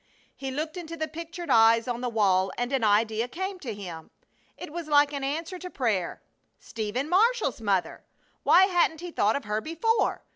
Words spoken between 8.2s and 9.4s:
Why hadn't he thought